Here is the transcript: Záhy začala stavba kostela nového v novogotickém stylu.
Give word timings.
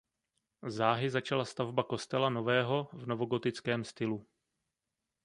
Záhy 0.67 1.09
začala 1.09 1.45
stavba 1.45 1.83
kostela 1.83 2.29
nového 2.29 2.89
v 2.93 3.05
novogotickém 3.05 3.83
stylu. 3.85 4.27